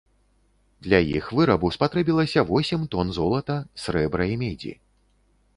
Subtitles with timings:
[0.85, 4.73] Для іх вырабу спатрэбілася восем тон золата, срэбра і медзі.